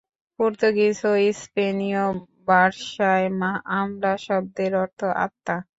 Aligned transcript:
Portuguese 0.39 0.97
ও 1.05 1.11
স্পেনীয় 1.41 2.03
বাষায় 2.47 3.27
আলমা 3.77 4.13
শব্দের 4.25 4.71
অর্থ 4.83 4.99
আত্মা। 5.25 5.55